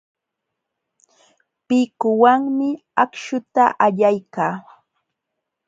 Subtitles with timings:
[1.67, 2.69] Pikuwanmi
[3.03, 4.53] akśhuta allaykaa.